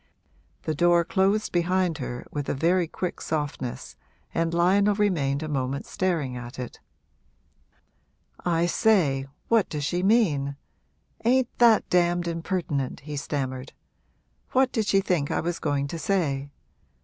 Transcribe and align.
The 0.63 0.73
door 0.73 1.05
closed 1.05 1.51
behind 1.51 1.99
her 1.99 2.25
with 2.31 2.49
a 2.49 2.55
very 2.55 2.87
quick 2.87 3.21
softness 3.21 3.95
and 4.33 4.51
Lionel 4.51 4.95
remained 4.95 5.43
a 5.43 5.47
moment 5.47 5.85
staring 5.85 6.35
at 6.35 6.57
it. 6.57 6.79
'I 8.43 8.65
say, 8.65 9.27
what 9.47 9.69
does 9.69 9.83
she 9.83 10.01
mean? 10.01 10.55
ain't 11.23 11.55
that 11.59 11.87
damned 11.91 12.27
impertinent?' 12.27 13.01
he 13.01 13.15
stammered. 13.15 13.73
'What 14.53 14.71
did 14.71 14.87
she 14.87 15.01
think 15.01 15.29
I 15.29 15.39
was 15.39 15.59
going 15.59 15.85
to 15.89 15.99
say? 15.99 16.49